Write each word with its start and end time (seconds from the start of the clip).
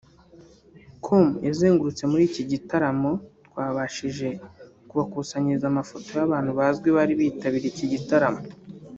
com 1.03 1.25
yazengurutse 1.47 2.03
muri 2.11 2.23
iki 2.29 2.43
gitaramo 2.51 3.11
twabashije 3.47 4.27
kubakusanyiriza 4.89 5.65
amafoto 5.71 6.09
y’abantu 6.19 6.51
bazwi 6.59 6.87
bari 6.97 7.13
bitabiriye 7.19 7.69
iki 7.73 7.87
gitaramo 7.93 8.41